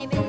[0.00, 0.27] Yo,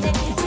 [0.00, 0.43] dance.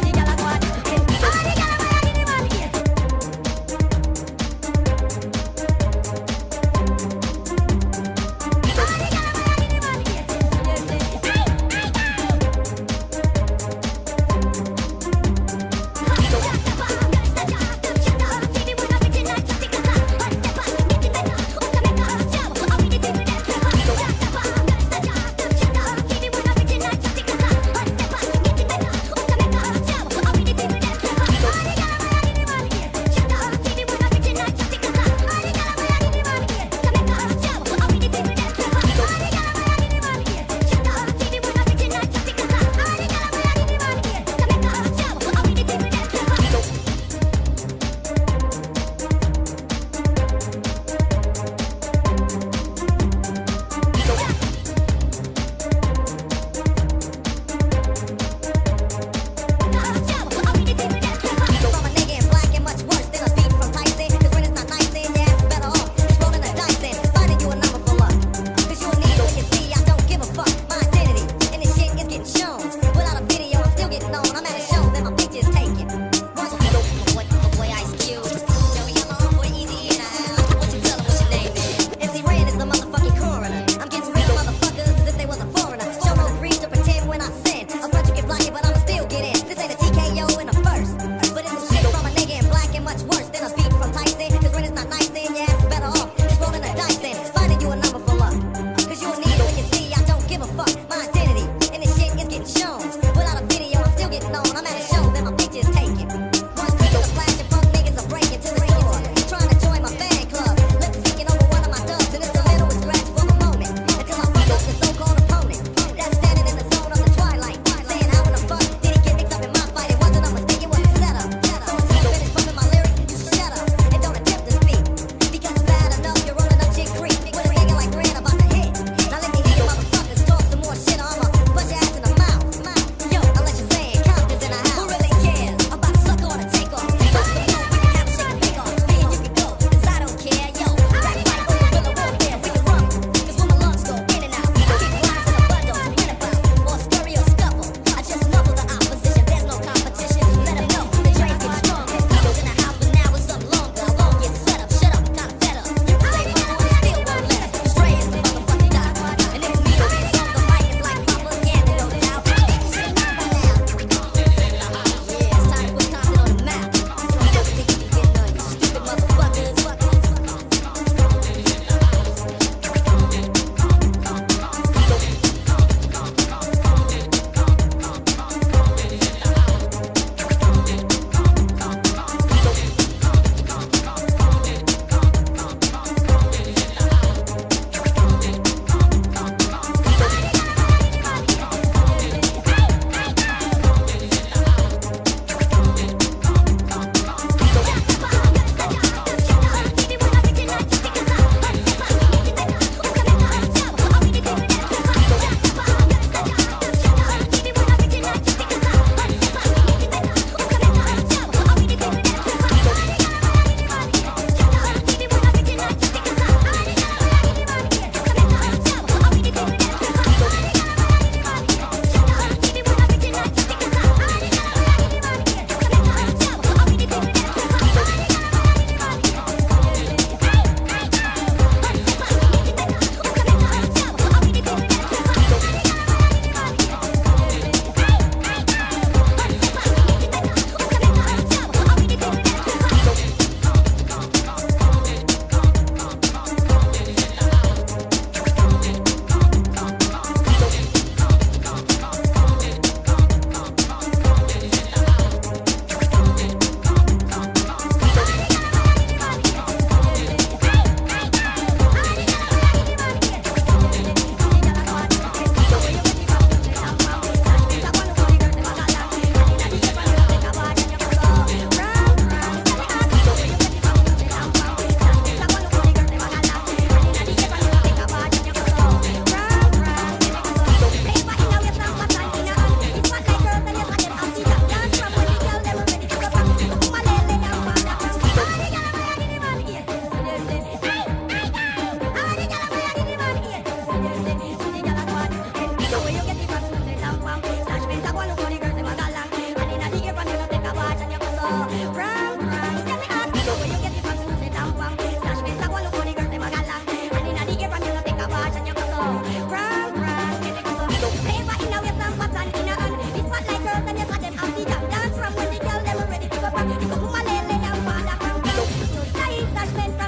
[319.37, 319.86] estas ventas.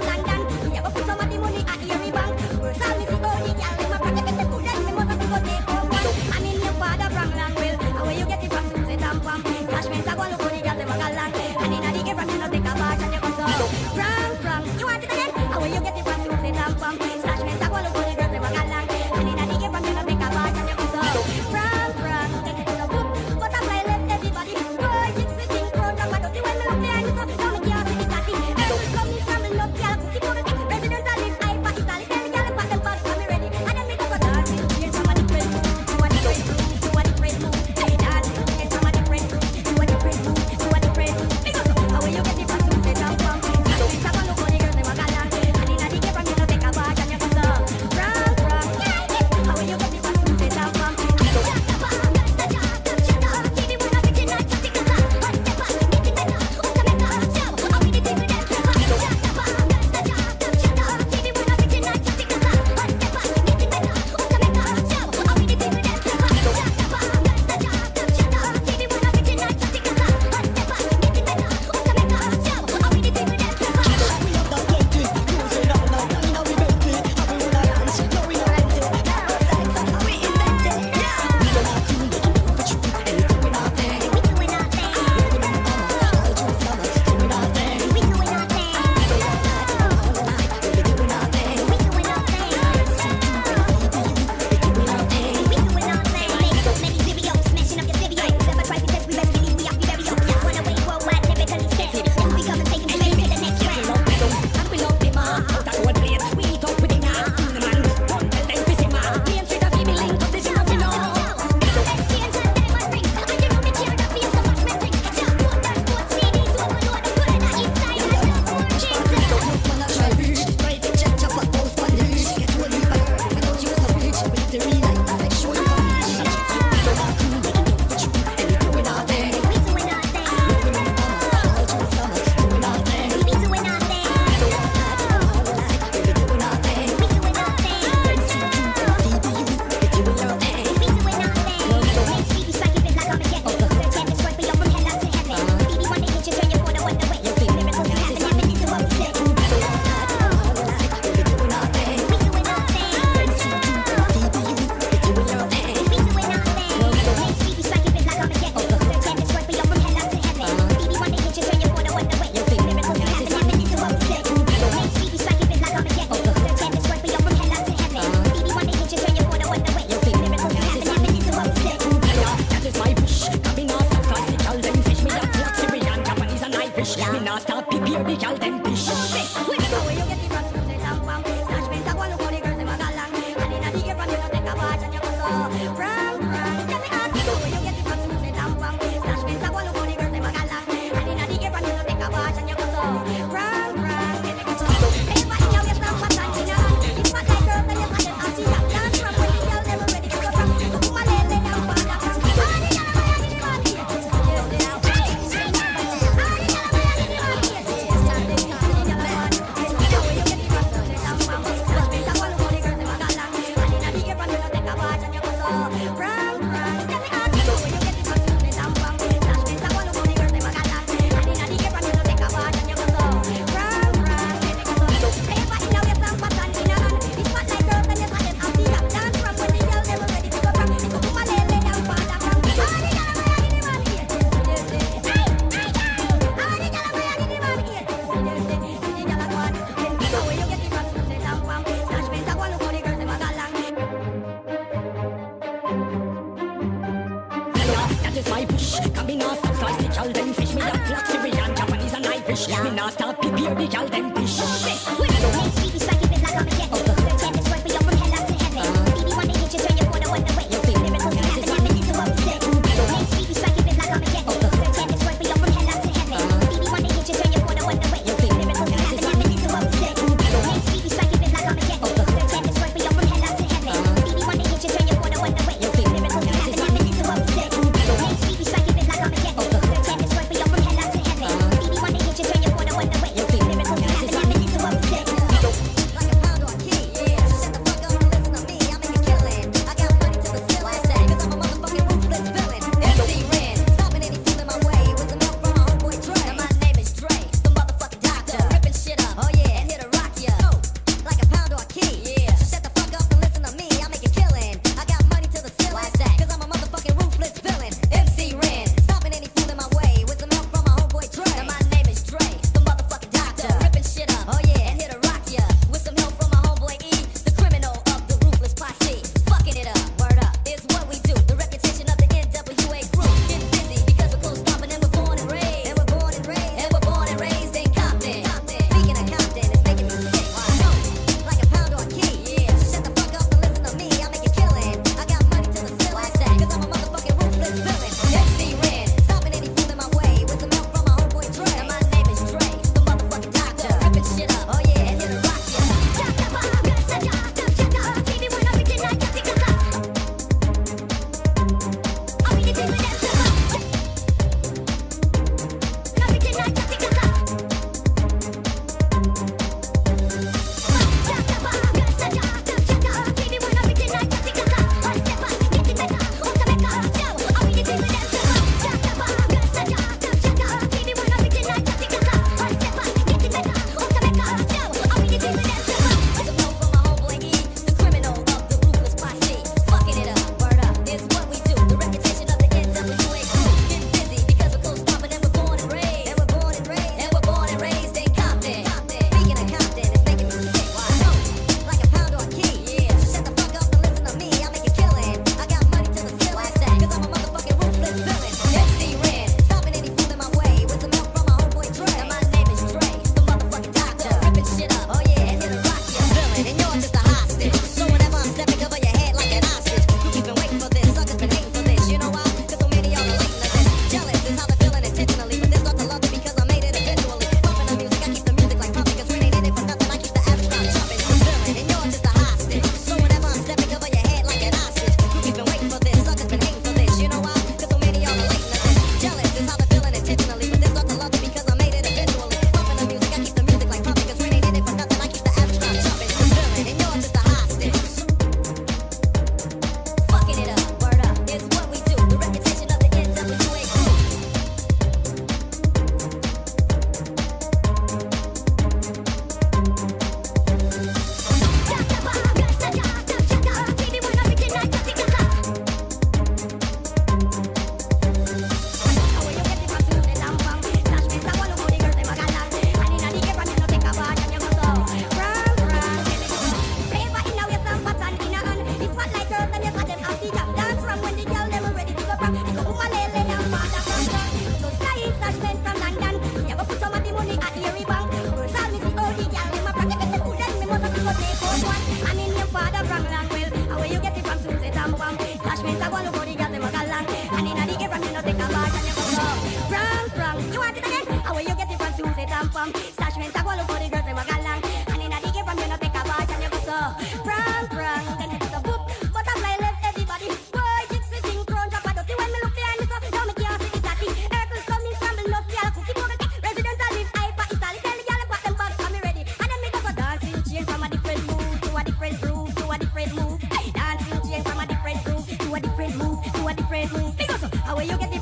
[517.79, 518.18] Will you get it